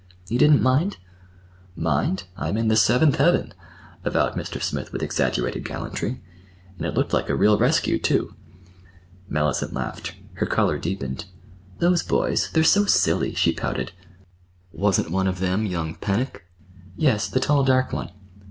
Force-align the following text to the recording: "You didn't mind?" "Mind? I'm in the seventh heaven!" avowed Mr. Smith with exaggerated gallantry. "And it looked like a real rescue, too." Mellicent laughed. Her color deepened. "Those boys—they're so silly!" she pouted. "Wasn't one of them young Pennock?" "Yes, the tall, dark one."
"You 0.29 0.39
didn't 0.39 0.63
mind?" 0.63 0.97
"Mind? 1.75 2.23
I'm 2.35 2.57
in 2.57 2.69
the 2.69 2.75
seventh 2.75 3.17
heaven!" 3.17 3.53
avowed 4.03 4.33
Mr. 4.33 4.59
Smith 4.59 4.91
with 4.91 5.03
exaggerated 5.03 5.63
gallantry. 5.63 6.23
"And 6.79 6.87
it 6.87 6.95
looked 6.95 7.13
like 7.13 7.29
a 7.29 7.35
real 7.35 7.59
rescue, 7.59 7.99
too." 7.99 8.33
Mellicent 9.29 9.73
laughed. 9.73 10.15
Her 10.33 10.47
color 10.47 10.79
deepened. 10.79 11.25
"Those 11.77 12.01
boys—they're 12.01 12.63
so 12.63 12.85
silly!" 12.85 13.35
she 13.35 13.53
pouted. 13.53 13.91
"Wasn't 14.71 15.11
one 15.11 15.27
of 15.27 15.37
them 15.39 15.67
young 15.67 15.93
Pennock?" 15.93 16.45
"Yes, 16.97 17.27
the 17.29 17.39
tall, 17.39 17.63
dark 17.63 17.93
one." 17.93 18.09